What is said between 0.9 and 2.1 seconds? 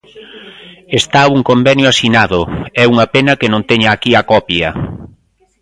Está un convenio